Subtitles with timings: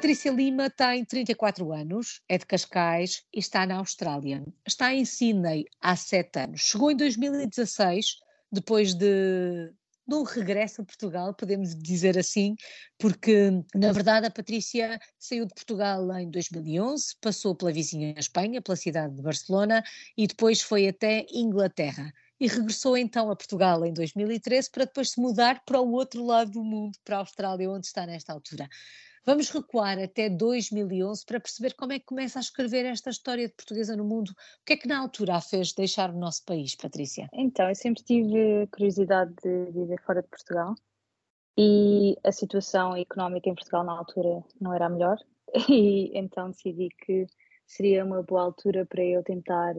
[0.00, 4.42] Patrícia Lima tem 34 anos, é de Cascais e está na Austrália.
[4.66, 6.62] Está em Sydney há sete anos.
[6.62, 8.16] Chegou em 2016,
[8.50, 9.70] depois de,
[10.08, 12.56] de um regresso a Portugal, podemos dizer assim,
[12.98, 18.76] porque na verdade a Patrícia saiu de Portugal em 2011, passou pela vizinha Espanha, pela
[18.76, 19.84] cidade de Barcelona
[20.16, 25.20] e depois foi até Inglaterra e regressou então a Portugal em 2013 para depois se
[25.20, 28.66] mudar para o outro lado do mundo, para a Austrália, onde está nesta altura.
[29.26, 33.54] Vamos recuar até 2011 para perceber como é que começa a escrever esta história de
[33.54, 34.30] portuguesa no mundo.
[34.30, 37.28] O que é que na altura a fez deixar o nosso país, Patrícia?
[37.34, 40.74] Então, eu sempre tive curiosidade de viver fora de Portugal
[41.58, 45.18] e a situação económica em Portugal na altura não era a melhor
[45.68, 47.26] e então decidi que
[47.66, 49.74] seria uma boa altura para eu tentar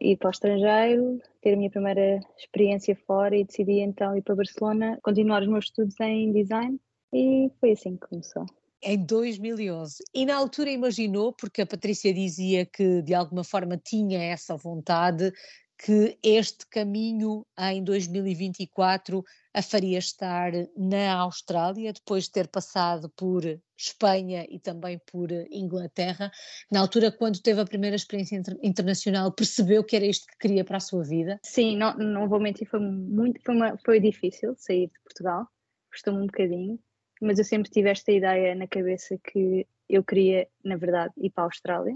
[0.00, 4.34] ir para o estrangeiro, ter a minha primeira experiência fora e decidi então ir para
[4.34, 6.80] Barcelona, continuar os meus estudos em design
[7.12, 8.46] e foi assim que começou.
[8.82, 10.04] Em 2011.
[10.14, 15.32] E na altura imaginou, porque a Patrícia dizia que de alguma forma tinha essa vontade,
[15.78, 23.42] que este caminho em 2024 a faria estar na Austrália, depois de ter passado por
[23.76, 26.30] Espanha e também por Inglaterra.
[26.70, 30.64] Na altura, quando teve a primeira experiência inter internacional, percebeu que era isto que queria
[30.64, 31.38] para a sua vida?
[31.44, 35.46] Sim, não, não vou mentir, foi muito, foi, uma, foi difícil sair de Portugal,
[35.92, 36.78] custou-me um bocadinho,
[37.20, 41.44] mas eu sempre tive esta ideia na cabeça que eu queria, na verdade, ir para
[41.44, 41.94] a Austrália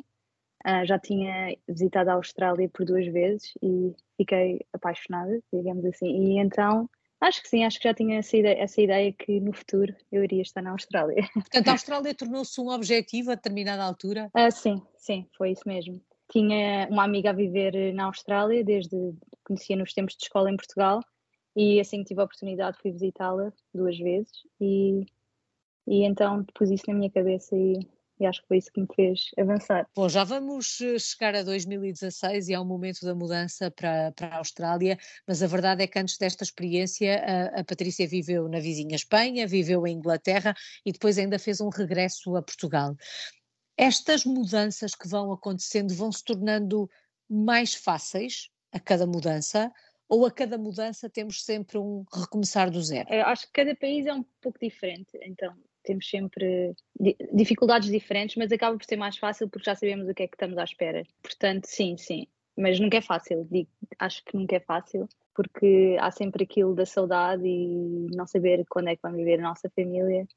[0.65, 6.07] Uh, já tinha visitado a Austrália por duas vezes e fiquei apaixonada, digamos assim.
[6.07, 6.89] E então
[7.21, 10.23] acho que sim, acho que já tinha essa ideia, essa ideia que no futuro eu
[10.23, 11.29] iria estar na Austrália.
[11.35, 14.31] Portanto, a Austrália tornou-se um objetivo a determinada altura?
[14.37, 16.01] Uh, sim, sim, foi isso mesmo.
[16.31, 18.97] Tinha uma amiga a viver na Austrália, desde
[19.43, 21.01] conhecia nos tempos de escola em Portugal,
[21.55, 25.07] e assim que tive a oportunidade fui visitá-la duas vezes e,
[25.87, 27.87] e então pus isso na minha cabeça e
[28.23, 29.87] e acho que foi isso que me fez avançar.
[29.97, 34.29] Bom, já vamos eh, chegar a 2016 e é o momento da mudança para, para
[34.29, 34.97] a Austrália,
[35.27, 39.47] mas a verdade é que antes desta experiência a, a Patrícia viveu na vizinha Espanha,
[39.47, 40.55] viveu em Inglaterra
[40.87, 42.97] e depois ainda fez um regresso a Portugal.
[43.77, 46.89] Estas mudanças que vão acontecendo vão se tornando
[47.29, 49.73] mais fáceis a cada mudança
[50.13, 53.09] ou a cada mudança temos sempre um recomeçar do zero?
[53.11, 56.75] Eu acho que cada país é um pouco diferente, então temos sempre
[57.33, 60.35] dificuldades diferentes, mas acaba por ser mais fácil porque já sabemos o que é que
[60.35, 61.03] estamos à espera.
[61.23, 62.27] Portanto, sim, sim.
[62.55, 66.85] Mas nunca é fácil, digo, acho que nunca é fácil, porque há sempre aquilo da
[66.85, 70.29] saudade e não saber quando é que vamos viver a nossa família.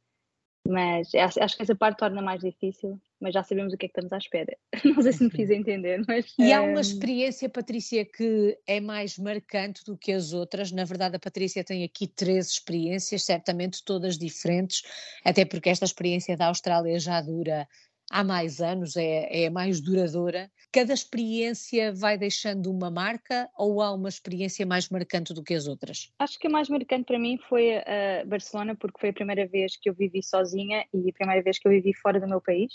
[0.67, 3.91] Mas acho que essa parte torna mais difícil, mas já sabemos o que é que
[3.91, 4.57] estamos à espera.
[4.83, 6.33] Não sei se me fiz entender, mas.
[6.39, 10.71] E há uma experiência, Patrícia, que é mais marcante do que as outras.
[10.71, 14.81] Na verdade, a Patrícia tem aqui três experiências, certamente todas diferentes,
[15.23, 17.67] até porque esta experiência da Austrália já dura
[18.11, 20.49] há mais anos, é, é mais duradoura.
[20.71, 25.67] Cada experiência vai deixando uma marca ou há uma experiência mais marcante do que as
[25.67, 26.11] outras?
[26.19, 29.77] Acho que a mais marcante para mim foi a Barcelona, porque foi a primeira vez
[29.77, 32.73] que eu vivi sozinha e a primeira vez que eu vivi fora do meu país.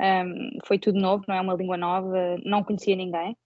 [0.00, 3.36] Um, foi tudo novo, não é uma língua nova, não conhecia ninguém.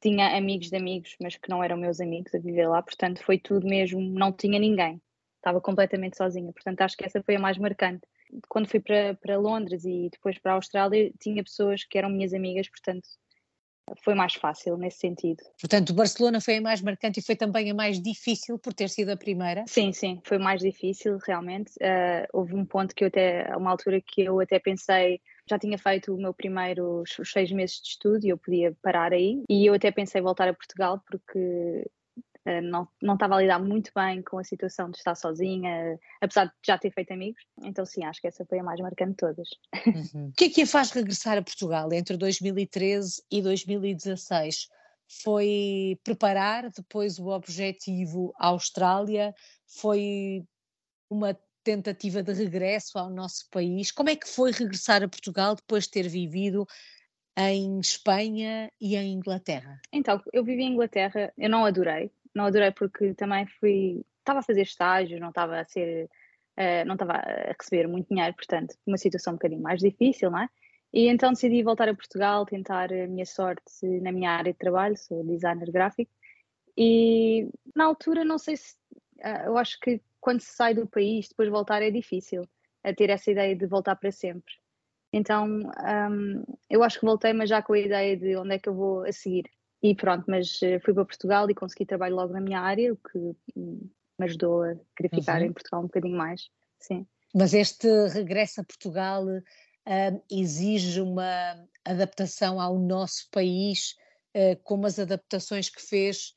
[0.00, 3.38] Tinha amigos de amigos, mas que não eram meus amigos a viver lá, portanto foi
[3.38, 5.00] tudo mesmo, não tinha ninguém.
[5.36, 8.06] Estava completamente sozinha, portanto acho que essa foi a mais marcante
[8.48, 12.32] quando fui para, para Londres e depois para a Austrália, tinha pessoas que eram minhas
[12.32, 13.08] amigas, portanto
[14.02, 15.42] foi mais fácil nesse sentido.
[15.60, 19.10] Portanto, Barcelona foi a mais marcante e foi também a mais difícil por ter sido
[19.10, 19.64] a primeira?
[19.68, 21.70] Sim, sim, foi mais difícil realmente.
[21.76, 25.58] Uh, houve um ponto que eu até, a uma altura que eu até pensei, já
[25.58, 29.44] tinha feito o meu primeiro os seis meses de estudo e eu podia parar aí.
[29.48, 31.88] E eu até pensei voltar a Portugal porque
[32.62, 36.52] não, não estava a lidar muito bem com a situação de estar sozinha, apesar de
[36.64, 37.42] já ter feito amigos.
[37.62, 39.48] Então, sim, acho que essa foi a mais marcante de todas.
[40.14, 40.28] Uhum.
[40.28, 44.68] o que é que a faz regressar a Portugal entre 2013 e 2016?
[45.22, 49.34] Foi preparar depois o objetivo à Austrália?
[49.66, 50.44] Foi
[51.10, 53.90] uma tentativa de regresso ao nosso país?
[53.90, 56.66] Como é que foi regressar a Portugal depois de ter vivido
[57.36, 59.80] em Espanha e em Inglaterra?
[59.92, 64.42] Então, eu vivi em Inglaterra, eu não adorei, não adorei porque também fui, estava a
[64.42, 66.04] fazer estágios, não estava a ser,
[66.58, 70.40] uh, não estava a receber muito dinheiro, portanto, uma situação um bocadinho mais difícil, não
[70.40, 70.48] é?
[70.92, 74.96] E então decidi voltar a Portugal, tentar a minha sorte na minha área de trabalho,
[74.96, 76.12] sou designer gráfico,
[76.76, 78.74] e na altura não sei se,
[79.24, 82.42] uh, eu acho que quando se sai do país, depois voltar é difícil,
[82.84, 84.54] a ter essa ideia de voltar para sempre.
[85.12, 88.68] Então, um, eu acho que voltei, mas já com a ideia de onde é que
[88.68, 89.44] eu vou a seguir.
[89.86, 92.96] E pronto, mas eh, fui para Portugal e consegui trabalho logo na minha área, o
[92.96, 93.18] que
[93.56, 95.46] me ajudou a querer ficar uhum.
[95.46, 96.50] em Portugal um bocadinho mais,
[96.80, 97.06] sim.
[97.32, 103.94] Mas este regresso a Portugal uh, exige uma adaptação ao nosso país,
[104.34, 106.34] uh, como as adaptações que fez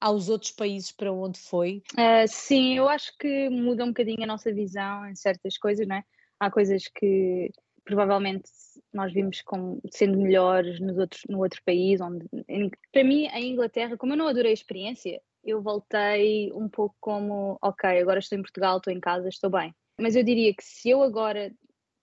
[0.00, 1.82] aos outros países para onde foi?
[1.92, 5.96] Uh, sim, eu acho que muda um bocadinho a nossa visão em certas coisas, não
[5.96, 6.04] é?
[6.40, 7.52] Há coisas que
[7.84, 8.48] provavelmente
[8.92, 12.00] nós vimos como sendo melhores nos outros, no outro país.
[12.00, 16.68] Onde, em, para mim, a Inglaterra, como eu não adorei a experiência, eu voltei um
[16.68, 19.74] pouco como, ok, agora estou em Portugal, estou em casa, estou bem.
[19.98, 21.52] Mas eu diria que se eu agora,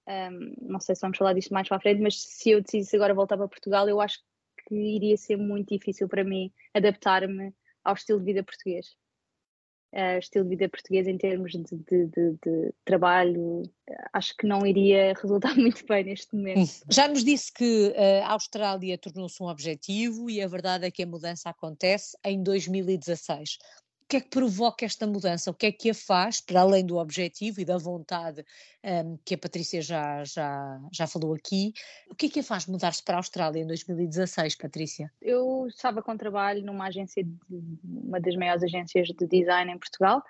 [0.08, 2.96] um, não sei se vamos falar disto mais para a frente, mas se eu decidisse
[2.96, 4.20] agora voltar para Portugal, eu acho
[4.68, 7.54] que iria ser muito difícil para mim adaptar-me
[7.84, 8.96] ao estilo de vida português.
[9.94, 13.64] Uh, estilo de vida português em termos de, de, de, de, trabalho,
[14.12, 16.60] acho que não iria resultar muito bem neste momento.
[16.60, 16.86] Hum.
[16.92, 21.04] Já nos disse que uh, a Austrália tornou-se um objetivo e a verdade é que
[21.04, 23.58] a mudança acontece em 2016
[24.08, 25.52] que é que provoca esta mudança?
[25.52, 28.46] O que é que a faz, para além do objetivo e da vontade
[28.84, 31.74] um, que a Patrícia já, já, já falou aqui,
[32.10, 35.12] o que é que a faz mudar-se para a Austrália em 2016, Patrícia?
[35.22, 37.38] Eu estava com trabalho numa agência, de,
[37.84, 40.24] uma das maiores agências de design em Portugal,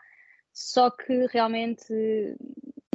[0.52, 1.94] só que realmente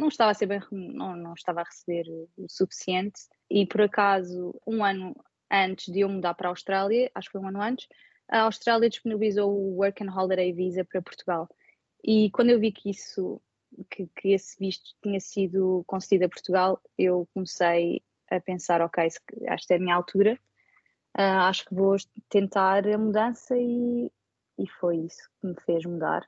[0.00, 2.06] não estava a ser bem, não, não estava a receber
[2.36, 5.14] o suficiente e por acaso um ano
[5.48, 7.86] antes de eu mudar para a Austrália, acho que foi um ano antes,
[8.28, 11.48] a Austrália disponibilizou o Work and Holiday Visa para Portugal.
[12.04, 13.40] E quando eu vi que isso,
[13.90, 19.72] que, que esse visto tinha sido concedido a Portugal, eu comecei a pensar, ok, que
[19.72, 20.38] é a minha altura,
[21.18, 21.96] uh, acho que vou
[22.28, 24.10] tentar a mudança e,
[24.58, 26.26] e foi isso que me fez mudar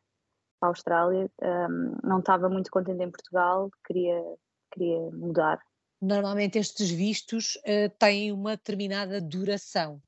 [0.61, 1.31] para a Austrália.
[1.43, 4.23] Um, não estava muito contente em Portugal, queria,
[4.71, 5.61] queria mudar
[6.05, 10.01] normalmente estes vistos uh, têm uma determinada duração.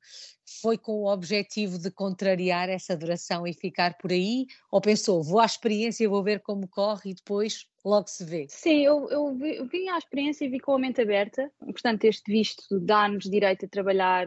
[0.63, 4.47] Foi com o objetivo de contrariar essa duração e ficar por aí?
[4.71, 8.47] Ou pensou, vou à experiência, vou ver como corre e depois logo se vê?
[8.49, 11.51] Sim, eu, eu, vi, eu vim à experiência e vi com a mente aberta.
[11.59, 14.27] Portanto, este visto dá-nos direito a trabalhar,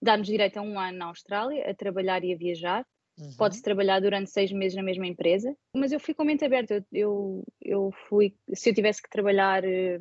[0.00, 2.86] dá-nos direito a um ano na Austrália, a trabalhar e a viajar.
[3.18, 3.34] Uhum.
[3.36, 6.84] Pode-se trabalhar durante seis meses na mesma empresa, mas eu fui com a mente aberta.
[6.92, 9.98] Eu, eu fui, se eu tivesse que trabalhar eh,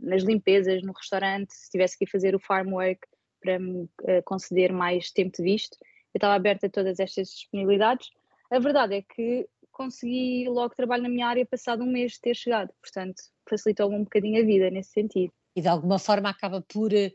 [0.00, 3.00] nas limpezas, no restaurante, se tivesse que ir fazer o farm work
[3.40, 5.76] para me uh, conceder mais tempo de visto,
[6.14, 8.10] eu estava aberta a todas estas disponibilidades.
[8.50, 12.36] A verdade é que consegui logo trabalho na minha área passado um mês de ter
[12.36, 15.32] chegado, portanto facilitou-me um bocadinho a vida nesse sentido.
[15.56, 17.12] E de alguma forma acaba por eh,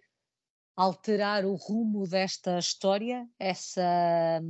[0.75, 4.41] alterar o rumo desta história, essa.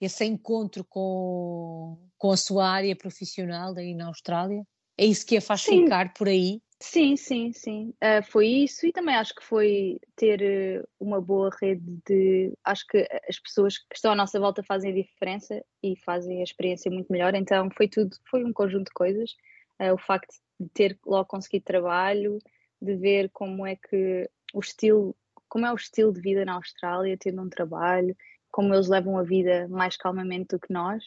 [0.00, 4.64] Esse encontro com, com a sua área profissional aí na Austrália?
[4.96, 5.84] É isso que a faz sim.
[5.84, 6.60] ficar por aí?
[6.80, 7.92] Sim, sim, sim.
[8.02, 10.40] Uh, foi isso e também acho que foi ter
[10.80, 12.52] uh, uma boa rede de.
[12.64, 16.44] Acho que as pessoas que estão à nossa volta fazem a diferença e fazem a
[16.44, 17.34] experiência muito melhor.
[17.34, 19.32] Então foi tudo, foi um conjunto de coisas.
[19.80, 22.38] Uh, o facto de ter logo conseguido trabalho,
[22.80, 25.16] de ver como é que o estilo,
[25.48, 28.16] como é o estilo de vida na Austrália, tendo um trabalho
[28.58, 31.04] como eles levam a vida mais calmamente do que nós,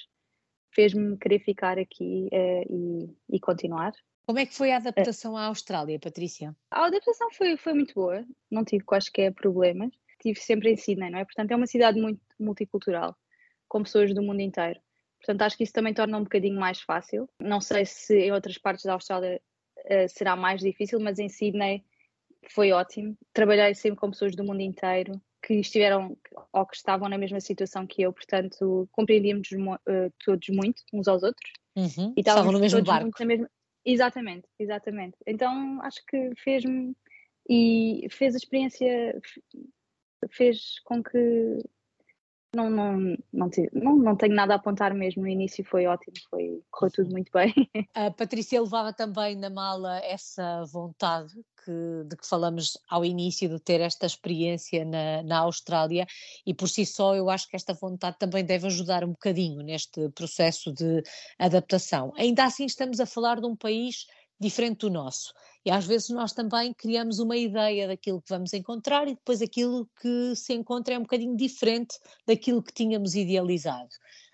[0.74, 3.92] fez-me querer ficar aqui uh, e, e, continuar.
[4.26, 6.56] Como é que foi a adaptação à Austrália, Patrícia?
[6.72, 9.92] A adaptação foi, foi muito boa, não tive quaisquer problemas.
[10.12, 11.26] Estive sempre em Sydney, não é?
[11.26, 13.18] Portanto, é uma cidade muito multicultural,
[13.68, 14.80] com pessoas do mundo inteiro.
[15.18, 17.28] Portanto, acho que isso também torna um bocadinho mais fácil.
[17.38, 19.42] Não sei se em outras partes da Austrália
[19.78, 21.84] uh, será mais difícil, mas em Sydney
[22.50, 23.18] foi ótimo.
[23.34, 26.18] Trabalhei sempre com pessoas do mundo inteiro que estiveram
[26.54, 31.24] ou que estavam na mesma situação que eu, portanto compreendíamos uh, todos muito uns aos
[31.24, 32.14] outros uhum.
[32.16, 33.10] e estavam no mesmo barco.
[33.26, 33.50] Mesma...
[33.84, 35.18] Exatamente, exatamente.
[35.26, 36.96] Então acho que fez-me
[37.50, 39.20] e fez a experiência,
[40.30, 41.64] fez com que
[42.54, 42.98] não, não,
[43.32, 45.22] não, não, não tenho nada a apontar mesmo.
[45.22, 47.54] No início foi ótimo, foi, correu tudo muito bem.
[47.96, 53.60] A Patrícia levava também na mala essa vontade que, de que falamos ao início de
[53.60, 56.06] ter esta experiência na, na Austrália
[56.46, 60.10] e por si só eu acho que esta vontade também deve ajudar um bocadinho neste
[60.10, 61.04] processo de
[61.40, 62.12] adaptação.
[62.18, 64.08] Ainda assim estamos a falar de um país
[64.40, 65.34] diferente do nosso.
[65.64, 69.88] E às vezes nós também criamos uma ideia daquilo que vamos encontrar e depois aquilo
[70.02, 73.90] que se encontra é um bocadinho diferente daquilo que tínhamos idealizado.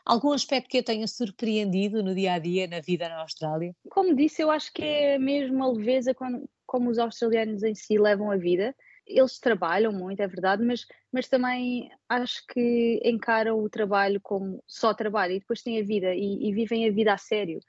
[0.06, 3.76] Algum aspecto que eu tenha surpreendido no dia a dia, na vida na Austrália?
[3.90, 7.98] Como disse, eu acho que é mesmo a leveza como, como os australianos em si
[7.98, 8.74] levam a vida.
[9.06, 14.94] Eles trabalham muito, é verdade, mas, mas também acho que encaram o trabalho como só
[14.94, 17.60] trabalho e depois têm a vida e, e vivem a vida a sério.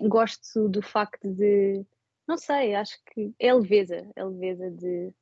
[0.00, 1.82] Gosto do facto de
[2.26, 5.12] não sei, acho que é leveza, é leveza de,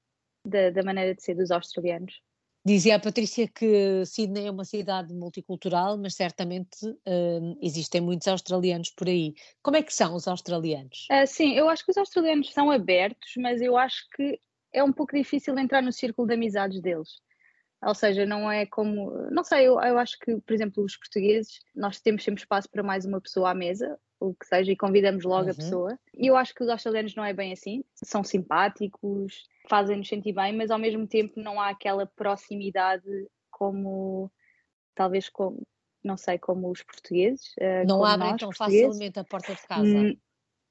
[0.46, 2.20] da, da maneira de ser dos australianos.
[2.66, 8.90] Dizia a Patrícia que Sydney é uma cidade multicultural, mas certamente uh, existem muitos australianos
[8.90, 9.34] por aí.
[9.62, 11.06] Como é que são os australianos?
[11.12, 14.40] Uh, sim, eu acho que os australianos são abertos, mas eu acho que
[14.72, 17.20] é um pouco difícil entrar no círculo de amizades deles.
[17.84, 19.10] Ou seja, não é como.
[19.30, 22.82] Não sei, eu, eu acho que, por exemplo, os portugueses, nós temos sempre espaço para
[22.82, 25.50] mais uma pessoa à mesa, o que seja, e convidamos logo uhum.
[25.50, 25.98] a pessoa.
[26.14, 27.84] E eu acho que os australianos não é bem assim.
[27.94, 33.04] São simpáticos, fazem-nos sentir bem, mas ao mesmo tempo não há aquela proximidade
[33.50, 34.30] como.
[34.94, 35.62] Talvez como.
[36.02, 37.54] Não sei, como os portugueses.
[37.58, 40.16] Uh, não abrem tão facilmente a porta de casa.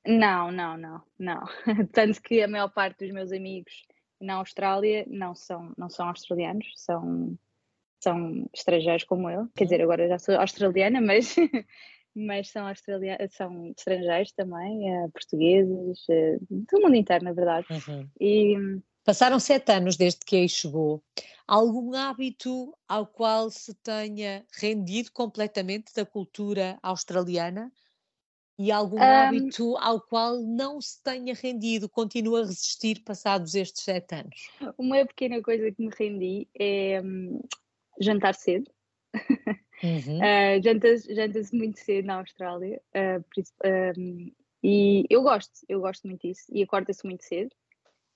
[0.05, 1.43] Não, não, não, não.
[1.91, 3.85] Tanto que a maior parte dos meus amigos
[4.19, 7.37] na Austrália não são, não são australianos, são,
[7.99, 9.47] são estrangeiros como eu.
[9.55, 11.35] Quer dizer, agora já sou australiana, mas,
[12.15, 17.67] mas são, australia são estrangeiros também, uh, portugueses, uh, do mundo inteiro, na verdade.
[17.69, 18.07] Uhum.
[18.19, 18.55] E,
[19.03, 21.03] Passaram sete anos desde que aí chegou.
[21.45, 27.69] Algum hábito ao qual se tenha rendido completamente da cultura australiana?
[28.57, 33.83] E algum um, hábito ao qual não se tenha rendido, continua a resistir passados estes
[33.83, 34.49] sete anos?
[34.77, 37.41] Uma pequena coisa que me rendi é um,
[37.99, 38.71] jantar cedo.
[39.83, 40.17] Uhum.
[40.17, 42.81] uh, Janta-se janta muito cedo na Austrália.
[42.95, 44.31] Uh, um,
[44.63, 46.45] e eu gosto, eu gosto muito disso.
[46.49, 47.51] E acorda-se muito cedo.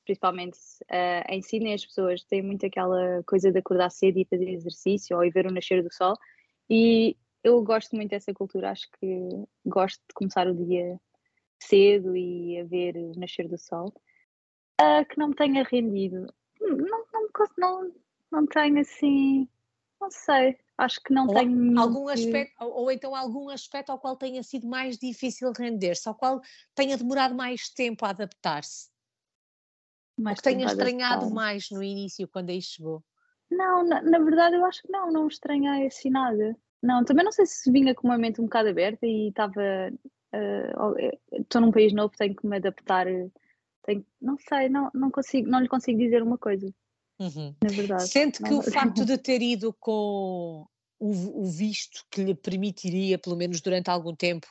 [0.06, 4.50] Principalmente uh, em Sydney as pessoas têm muito aquela coisa de acordar cedo e fazer
[4.50, 6.16] exercício ou ir ver o nascer do sol.
[6.70, 9.30] E eu gosto muito dessa cultura, acho que
[9.66, 10.98] gosto de começar o dia
[11.62, 13.94] cedo e a ver o nascer do sol.
[14.80, 16.34] Uh, que não me tenha rendido.
[16.62, 17.06] Não, não,
[17.58, 17.92] não,
[18.32, 19.48] não tenho assim.
[20.00, 20.58] Não sei.
[20.78, 21.80] Acho que não ou, tenho.
[21.80, 26.14] Algum aspecto, ou, ou, então algum aspecto ao qual tenha sido mais difícil render-se, ao
[26.14, 26.40] qual
[26.76, 28.90] tenha demorado mais tempo a adaptar-se.
[30.36, 33.04] Que tenha estranhado mais no início, quando aí chegou.
[33.50, 36.56] Não, na, na, verdade eu acho que não, não estranhei assim nada.
[36.82, 39.62] Não, também não sei se vinha com uma mente um bocado aberta e estava.
[40.32, 40.74] Eh,
[41.32, 43.08] estou uh, num país novo, tenho que me adaptar.
[43.84, 46.72] Tenho, não sei, não, não, consigo, não lhe consigo dizer uma coisa.
[47.20, 47.56] Uhum.
[47.64, 48.08] Na verdade.
[48.08, 48.60] Sente que não...
[48.60, 50.66] o facto de ter ido com
[51.00, 54.48] o, o visto que lhe permitiria, pelo menos durante algum tempo,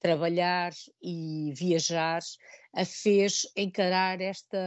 [0.00, 2.20] trabalhar e viajar,
[2.74, 4.58] a fez encarar esta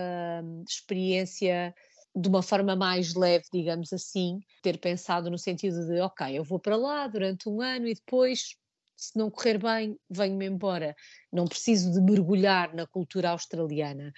[0.43, 1.73] hum, experiência
[2.15, 6.59] de uma forma mais leve, digamos assim, ter pensado no sentido de, ok, eu vou
[6.59, 8.55] para lá durante um ano e depois,
[8.95, 10.95] se não correr bem, venho-me embora.
[11.31, 14.13] Não preciso de mergulhar na cultura australiana.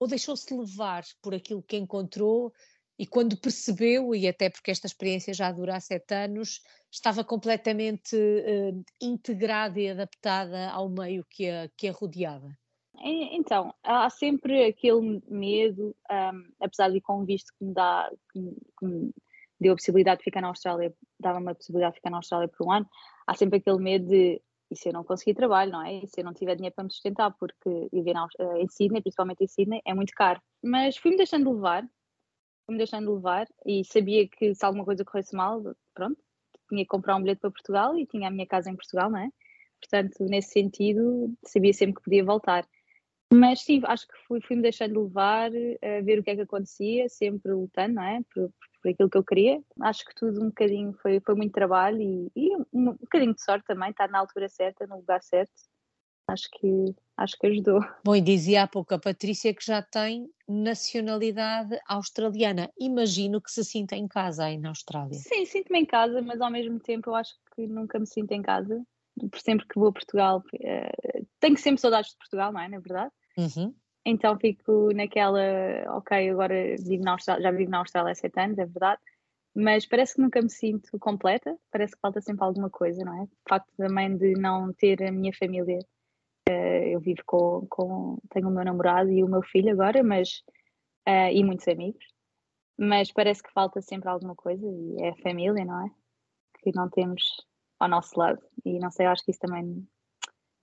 [0.00, 2.52] Ou deixou-se levar por aquilo que encontrou
[2.98, 8.16] e quando percebeu, e até porque esta experiência já dura há sete anos, estava completamente
[8.16, 12.50] uh, integrada e adaptada ao meio que a, que a rodeava.
[13.00, 18.56] Então, há sempre aquele medo, um, apesar de com visto que me dá, que me,
[18.76, 19.14] que me
[19.60, 22.66] deu a possibilidade de ficar na Austrália, dava-me a possibilidade de ficar na Austrália por
[22.66, 22.88] um ano,
[23.24, 26.04] há sempre aquele medo de e se eu não conseguir trabalho, não é?
[26.04, 29.42] E se eu não tiver dinheiro para me sustentar, porque viver eh, em Sydney, principalmente
[29.42, 30.40] em Sydney, é muito caro.
[30.62, 31.82] Mas fui-me deixando levar,
[32.66, 35.62] fui-me deixando levar e sabia que se alguma coisa corresse mal,
[35.94, 36.18] pronto,
[36.68, 39.18] tinha que comprar um bilhete para Portugal e tinha a minha casa em Portugal, não
[39.18, 39.30] é?
[39.80, 42.66] Portanto, nesse sentido, sabia sempre que podia voltar.
[43.32, 47.08] Mas sim, acho que fui, fui-me deixando levar a ver o que é que acontecia,
[47.08, 48.20] sempre lutando, não é?
[48.34, 49.62] Por, por aquilo que eu queria.
[49.80, 53.42] Acho que tudo um bocadinho foi, foi muito trabalho e, e um, um, bocadinho de
[53.42, 55.52] sorte também, estar na altura certa, no lugar certo.
[56.28, 57.80] Acho que, acho que ajudou.
[58.04, 62.70] Bom, e dizia há pouco a Patrícia que já tem nacionalidade australiana.
[62.78, 65.14] Imagino que se sinta em casa aí na Austrália.
[65.14, 68.42] Sim, sinto-me em casa, mas ao mesmo tempo eu acho que nunca me sinto em
[68.42, 68.82] casa.
[69.30, 72.68] Por sempre que vou a Portugal, uh, tenho sempre saudades de Portugal, não é?
[72.68, 73.10] Na verdade.
[73.38, 73.74] Uhum.
[74.10, 75.38] Então fico naquela,
[75.98, 79.02] ok, agora vivo na Austrália, já vivo na Austrália há sete anos, é verdade,
[79.54, 83.24] mas parece que nunca me sinto completa, parece que falta sempre alguma coisa, não é?
[83.24, 85.78] O facto também de não ter a minha família,
[86.48, 86.52] uh,
[86.90, 90.42] eu vivo com, com, tenho o meu namorado e o meu filho agora, mas,
[91.06, 92.02] uh, e muitos amigos,
[92.78, 95.90] mas parece que falta sempre alguma coisa e é a família, não é?
[96.62, 97.46] Que não temos
[97.78, 99.86] ao nosso lado e não sei, acho que isso também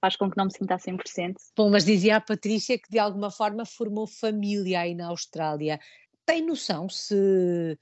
[0.06, 1.36] faz com que não me sinta a 100%.
[1.58, 5.80] Bom, mas dizia a Patrícia que de alguma forma formou família aí na Austrália.
[6.26, 7.78] Tem noção se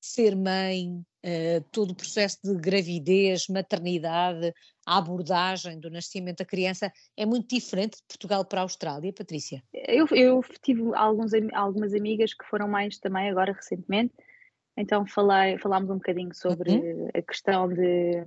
[0.00, 0.90] ser mãe,
[1.24, 4.52] uh, todo o processo de gravidez, maternidade,
[4.86, 9.62] a abordagem do nascimento da criança é muito diferente de Portugal para a Austrália, Patrícia?
[9.72, 14.12] Eu, eu tive alguns, algumas amigas que foram mães também agora recentemente,
[14.76, 17.08] então falei, falámos um bocadinho sobre uhum.
[17.14, 18.26] a questão de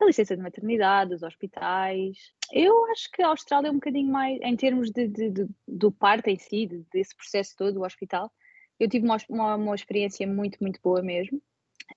[0.00, 2.32] a licença de maternidade, os hospitais.
[2.52, 5.90] Eu acho que a Austrália é um bocadinho mais, em termos de, de, de do
[5.92, 8.30] parto em si, de, desse processo todo, o hospital,
[8.78, 11.38] eu tive uma, uma, uma experiência muito, muito boa mesmo.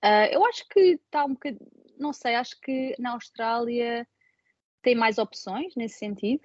[0.03, 4.07] Uh, eu acho que está um bocadinho, não sei, acho que na Austrália
[4.81, 6.43] tem mais opções nesse sentido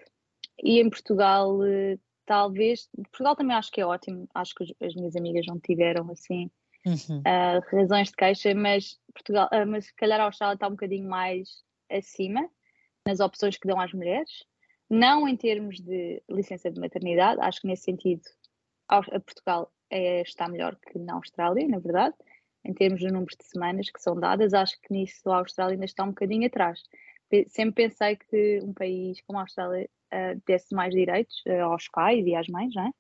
[0.62, 5.16] e em Portugal uh, talvez, Portugal também acho que é ótimo, acho que as minhas
[5.16, 6.50] amigas não tiveram assim
[6.86, 7.18] uhum.
[7.18, 11.62] uh, razões de queixa, mas Portugal, mas se calhar a Austrália está um bocadinho mais
[11.90, 12.48] acima
[13.06, 14.44] nas opções que dão às mulheres,
[14.88, 18.22] não em termos de licença de maternidade, acho que nesse sentido
[18.88, 22.14] a Portugal é, está melhor que na Austrália, na verdade,
[22.64, 25.84] em termos de número de semanas que são dadas, acho que nisso a Austrália ainda
[25.84, 26.82] está um bocadinho atrás.
[27.48, 32.26] Sempre pensei que um país como a Austrália uh, desse mais direitos uh, aos pais
[32.26, 32.90] e às mães, não é?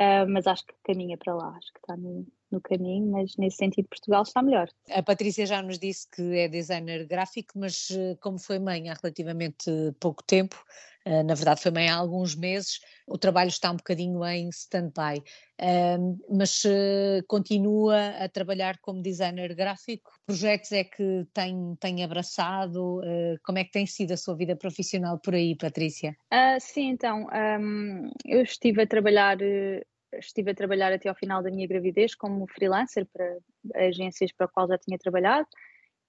[0.00, 3.56] Uh, mas acho que caminha para lá, acho que está no, no, caminho, mas nesse
[3.56, 4.68] sentido Portugal está melhor.
[4.90, 7.88] A Patrícia já nos disse que é designer gráfico, mas
[8.20, 10.62] como foi mãe há relativamente pouco tempo,
[11.06, 15.18] uh, na verdade foi mãe há alguns meses, o trabalho está um bocadinho em stand-by,
[15.60, 20.12] uh, mas uh, continua a trabalhar como designer gráfico?
[20.26, 23.00] Projetos é que tem, tem abraçado?
[23.44, 26.16] como é que tem sido a sua vida profissional por aí, Patrícia?
[26.30, 27.26] Ah, sim, então,
[27.60, 29.36] um, eu estive a trabalhar
[30.18, 33.38] estive a trabalhar até ao final da minha gravidez como freelancer para
[33.74, 35.48] agências para as quais já tinha trabalhado.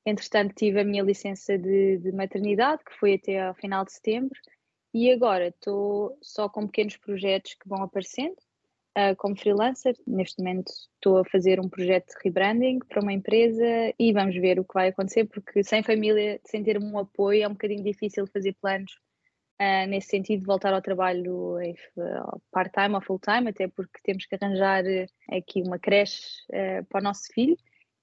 [0.05, 4.37] Entretanto, tive a minha licença de, de maternidade, que foi até ao final de setembro,
[4.93, 8.35] e agora estou só com pequenos projetos que vão aparecendo
[8.97, 9.95] uh, como freelancer.
[10.05, 13.65] Neste momento estou a fazer um projeto de rebranding para uma empresa
[13.97, 17.47] e vamos ver o que vai acontecer, porque sem família, sem ter um apoio, é
[17.47, 18.93] um bocadinho difícil fazer planos
[19.61, 21.57] uh, nesse sentido de voltar ao trabalho
[22.51, 24.83] part-time ou full-time, até porque temos que arranjar
[25.31, 27.57] aqui uma creche uh, para o nosso filho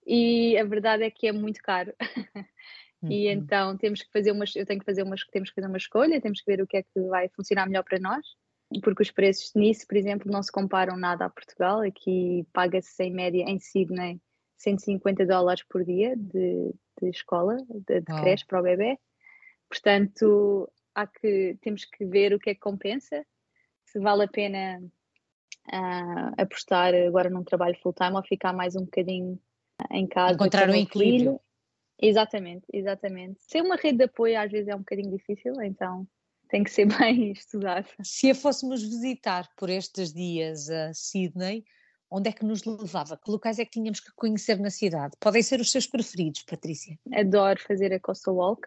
[0.06, 1.92] e a verdade é que é muito caro.
[3.02, 3.32] E uhum.
[3.32, 6.20] então temos que fazer umas, eu tenho que fazer umas, temos que fazer uma escolha,
[6.20, 8.26] temos que ver o que é que vai funcionar melhor para nós,
[8.82, 11.80] porque os preços nisso, por exemplo, não se comparam nada a Portugal.
[11.80, 14.20] Aqui paga-se em média em Sydney
[14.58, 18.98] 150 dólares por dia de, de escola, de, de creche para o bebê.
[19.68, 23.24] Portanto, há que, temos que ver o que é que compensa,
[23.84, 24.80] se vale a pena
[25.68, 29.38] uh, apostar agora num trabalho full-time ou ficar mais um bocadinho
[29.90, 30.34] em casa.
[30.34, 31.18] Encontrar um equilíbrio.
[31.18, 31.40] Filho.
[32.02, 33.40] Exatamente, exatamente.
[33.42, 36.06] Ser uma rede de apoio às vezes é um bocadinho difícil, então
[36.48, 37.86] tem que ser bem estudado.
[38.02, 41.64] Se a fôssemos visitar por estes dias a Sydney,
[42.10, 43.16] onde é que nos levava?
[43.16, 45.14] Que locais é que tínhamos que conhecer na cidade?
[45.20, 46.98] Podem ser os seus preferidos, Patrícia?
[47.12, 48.66] Adoro fazer a Coastal Walk,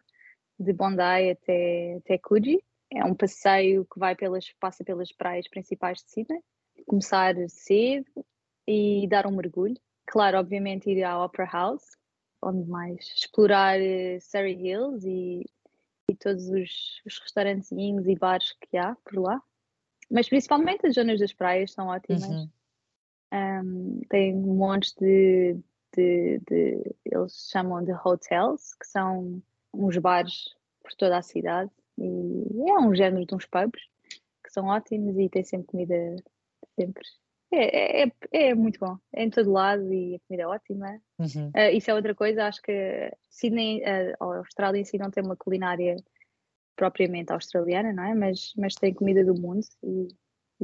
[0.60, 2.64] de Bondi até, até Coogee.
[2.92, 6.42] É um passeio que vai pelas, passa pelas praias principais de Sydney.
[6.86, 8.26] Começar cedo
[8.68, 9.80] e dar um mergulho.
[10.06, 11.98] Claro, obviamente ir à Opera House,
[12.42, 13.00] onde mais?
[13.16, 15.46] Explorar uh, Surrey Hills e,
[16.10, 19.42] e todos os, os restaurantezinhos e bares que há por lá.
[20.12, 22.28] Mas principalmente as zonas das praias são ótimas.
[22.28, 22.50] Uhum.
[23.34, 25.58] Um, tem um monte de,
[25.96, 29.42] de, de, Eles chamam de hotels, que são
[29.74, 31.72] uns bares por toda a cidade.
[31.98, 33.82] E é um género de uns pubs
[34.44, 36.16] que são ótimos e tem sempre comida
[36.76, 37.04] sempre
[37.56, 38.12] é, é, é,
[38.50, 41.00] é, muito bom, é em todo lado e a comida é ótima.
[41.20, 41.50] Uhum.
[41.50, 45.24] Uh, isso é outra coisa, acho que Sydney, uh, a Austrália em si não tem
[45.24, 45.96] uma culinária
[46.76, 48.16] propriamente australiana, não é?
[48.16, 50.08] Mas, mas tem comida do mundo e,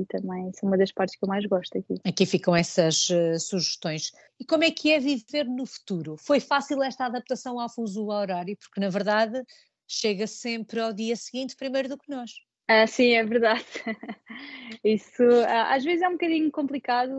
[0.01, 1.95] e também são uma das partes que eu mais gosto aqui.
[2.05, 4.11] Aqui ficam essas uh, sugestões.
[4.39, 6.15] E como é que é viver no futuro?
[6.17, 8.57] Foi fácil esta adaptação ao fuso horário?
[8.57, 9.41] Porque na verdade
[9.87, 12.31] chega sempre ao dia seguinte primeiro do que nós.
[12.67, 13.65] Ah, sim, é verdade.
[14.83, 17.11] Isso ah, às vezes é um bocadinho complicado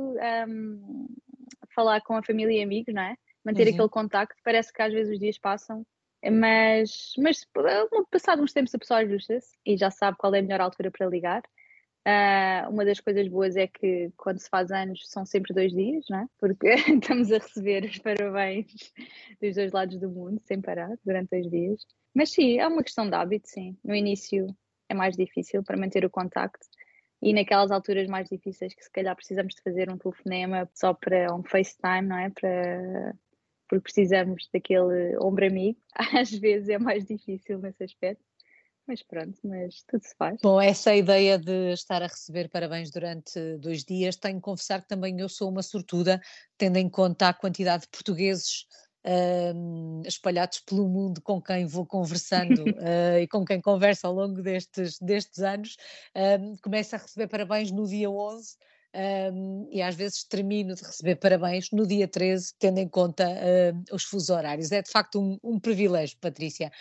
[0.49, 1.09] um,
[1.75, 3.17] falar com a família e amigos, não é?
[3.45, 3.75] Manter uhum.
[3.75, 4.41] aquele contacto.
[4.45, 5.85] Parece que às vezes os dias passam,
[6.25, 7.47] mas, mas
[8.11, 11.09] passado uns tempos a pessoa ajusta-se e já sabe qual é a melhor altura para
[11.09, 11.43] ligar.
[12.07, 16.07] Uh, uma das coisas boas é que quando se faz anos são sempre dois dias,
[16.09, 16.27] não é?
[16.39, 18.73] Porque estamos a receber os parabéns
[19.41, 21.87] dos dois lados do mundo sem parar durante dois dias.
[22.15, 23.77] Mas sim, é uma questão de hábito, sim.
[23.85, 24.47] No início
[24.89, 26.67] é mais difícil para manter o contacto.
[27.23, 31.35] E naquelas alturas mais difíceis que se calhar precisamos de fazer um telefonema só para
[31.35, 32.31] um FaceTime, não é?
[32.31, 33.15] Para,
[33.69, 35.79] porque precisamos daquele ombro amigo,
[36.19, 38.25] às vezes é mais difícil nesse aspecto.
[38.91, 40.37] Mas pronto, mas tudo se faz.
[40.43, 44.89] Bom, essa ideia de estar a receber parabéns durante dois dias, tenho que confessar que
[44.89, 46.21] também eu sou uma sortuda,
[46.59, 48.67] tendo em conta a quantidade de portugueses
[49.07, 54.43] uh, espalhados pelo mundo com quem vou conversando uh, e com quem converso ao longo
[54.43, 55.77] destes, destes anos,
[56.17, 58.57] uh, começo a receber parabéns no dia 11.
[58.93, 63.95] Um, e às vezes termino de receber parabéns no dia 13, tendo em conta uh,
[63.95, 64.73] os fusos horários.
[64.73, 66.73] É de facto um, um privilégio, Patrícia.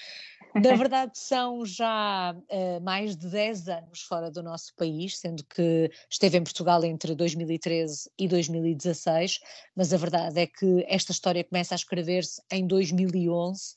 [0.55, 5.91] Na verdade, são já uh, mais de 10 anos fora do nosso país, sendo que
[6.09, 9.39] esteve em Portugal entre 2013 e 2016,
[9.75, 13.73] mas a verdade é que esta história começa a escrever-se em 2011.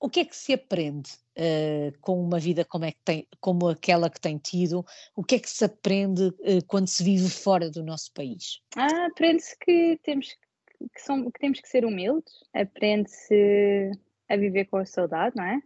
[0.00, 3.68] O que é que se aprende uh, com uma vida como, é que tem, como
[3.68, 4.86] aquela que tem tido?
[5.16, 8.60] O que é que se aprende uh, quando se vive fora do nosso país?
[8.76, 10.28] Ah, aprende-se que temos
[10.94, 13.90] que, são, que temos que ser humildes, aprende-se
[14.28, 15.60] a viver com a saudade, não é?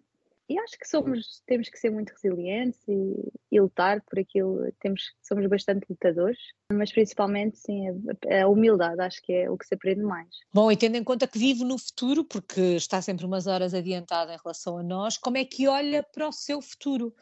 [0.52, 5.14] E acho que somos, temos que ser muito resilientes e, e lutar por aquilo, temos,
[5.22, 6.36] somos bastante lutadores,
[6.70, 10.28] mas principalmente sim, a, a, humildade acho que é o que se aprende mais.
[10.52, 14.34] Bom, e tendo em conta que vive no futuro, porque está sempre umas horas adiantada
[14.34, 17.14] em relação a nós, como é que olha para o seu futuro?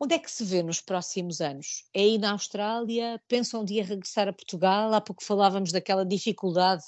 [0.00, 1.84] Onde é que se vê nos próximos anos?
[1.92, 3.20] É aí na Austrália?
[3.28, 4.94] Pensa um dia regressar a Portugal?
[4.94, 6.84] Há pouco falávamos daquela dificuldade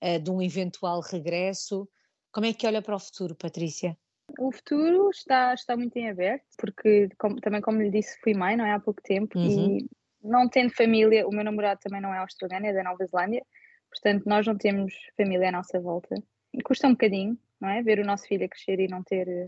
[0.00, 1.88] uh, de um eventual regresso.
[2.30, 3.98] Como é que olha para o futuro, Patrícia?
[4.38, 8.56] O futuro está, está muito em aberto, porque como, também, como lhe disse, fui mãe,
[8.56, 8.72] não é?
[8.72, 9.78] Há pouco tempo, uhum.
[9.78, 9.90] e
[10.22, 13.44] não tendo família, o meu namorado também não é australiano, é da Nova Zelândia,
[13.90, 16.14] portanto, nós não temos família à nossa volta.
[16.52, 17.82] E custa um bocadinho, não é?
[17.82, 19.46] Ver o nosso filho a crescer e não ter eh,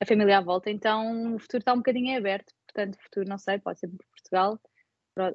[0.00, 3.28] a família à volta, então o futuro está um bocadinho em aberto, portanto, o futuro
[3.28, 4.60] não sei, pode ser por Portugal,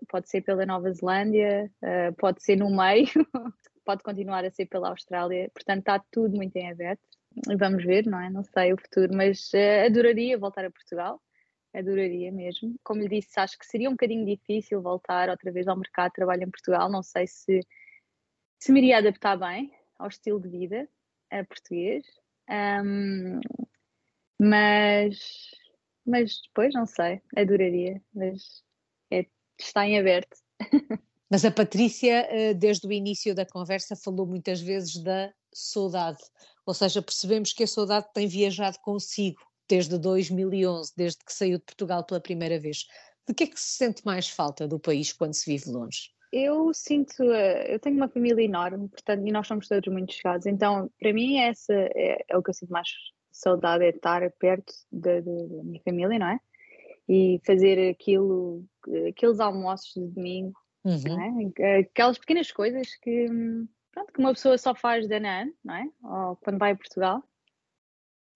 [0.07, 3.07] pode ser pela Nova Zelândia, eh, pode ser no meio,
[3.85, 7.03] pode continuar a ser pela Austrália, portanto, está tudo muito em aberto
[7.57, 8.29] vamos ver, não é?
[8.29, 11.21] Não sei o futuro, mas uh, adoraria voltar a Portugal,
[11.73, 12.75] adoraria mesmo.
[12.83, 16.15] Como lhe disse, acho que seria um bocadinho difícil voltar outra vez ao mercado de
[16.15, 17.59] trabalho em Portugal, não sei se,
[18.59, 20.87] se me iria adaptar bem ao estilo de vida
[21.31, 22.05] a português,
[22.49, 23.39] um,
[24.39, 25.49] mas,
[26.05, 28.63] mas depois não sei, adoraria, mas
[29.11, 29.25] é,
[29.59, 30.37] está em aberto.
[31.31, 36.19] Mas a Patrícia, eh, desde o início da conversa, falou muitas vezes da saudade.
[36.65, 41.65] Ou seja, percebemos que a saudade tem viajado consigo desde 2011, desde que saiu de
[41.65, 42.85] Portugal pela primeira vez.
[43.27, 46.13] De que é que se sente mais falta do país quando se vive longe?
[46.31, 50.47] Eu sinto, eh, eu tenho uma família enorme, portanto, e nós somos todos muito chegados,
[50.47, 52.89] então para mim essa é, é o que eu sinto mais
[53.31, 55.31] saudade, é estar perto da, da
[55.63, 56.39] minha família, não é?
[57.07, 58.65] E fazer aquilo,
[59.07, 61.51] aqueles almoços de domingo, uhum.
[61.59, 61.79] é?
[61.79, 65.53] aquelas pequenas coisas que, hum, pronto, que uma pessoa só faz de ano a ano,
[65.63, 65.89] não é?
[66.03, 67.23] Ou quando vai a Portugal,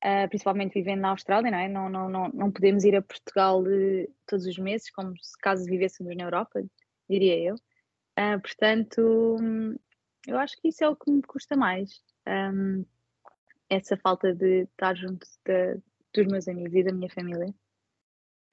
[0.03, 1.67] uh, principalmente vivendo na Austrália, não é?
[1.67, 5.65] Não, não, não, não podemos ir a Portugal de, todos os meses, como se caso
[5.65, 6.63] vivêssemos na Europa,
[7.09, 7.55] diria eu.
[7.55, 9.37] Uh, portanto,
[10.27, 12.01] eu acho que isso é o que me custa mais.
[12.27, 12.85] Um,
[13.69, 15.81] essa falta de estar junto de,
[16.13, 17.53] dos meus amigos e da minha família.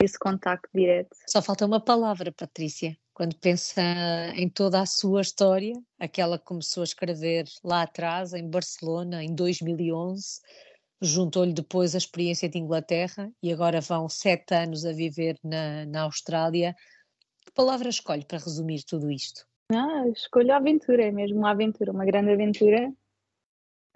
[0.03, 1.17] Esse contacto direto.
[1.29, 3.81] Só falta uma palavra, Patrícia quando pensa
[4.35, 9.33] em toda a sua história, aquela que começou a escrever lá atrás, em Barcelona, em
[9.33, 10.41] 2011,
[11.01, 16.03] juntou-lhe depois a experiência de Inglaterra e agora vão sete anos a viver na, na
[16.03, 16.75] Austrália.
[17.47, 19.47] Que palavra escolhe para resumir tudo isto?
[19.73, 22.93] Ah, escolho a aventura, é mesmo uma aventura, uma grande aventura.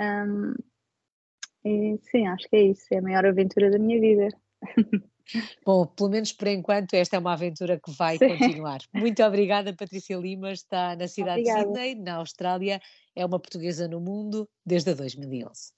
[0.00, 0.54] Um,
[1.64, 4.28] e, sim, acho que é isso, é a maior aventura da minha vida.
[5.64, 8.28] Bom, pelo menos por enquanto, esta é uma aventura que vai Sim.
[8.28, 8.80] continuar.
[8.94, 10.52] Muito obrigada, Patrícia Lima.
[10.52, 11.72] Está na cidade obrigada.
[11.72, 12.80] de Sydney, na Austrália.
[13.14, 15.77] É uma portuguesa no mundo desde 2011.